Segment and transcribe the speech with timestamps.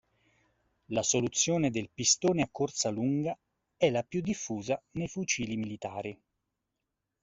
[0.87, 3.37] La soluzione del "pistone a corsa lunga"
[3.77, 6.19] è la più diffusa nei fucili militari.